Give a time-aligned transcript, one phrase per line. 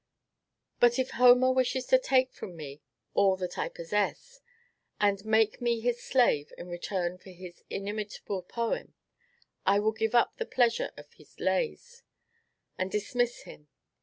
[0.79, 2.81] But, if Homer wishes to take from me
[3.13, 4.41] all that I possess,
[4.99, 8.95] and make me his slave in return for his inimitable poem,
[9.63, 12.01] I will give up the pleasure of his lays,
[12.79, 13.67] and dismiss him.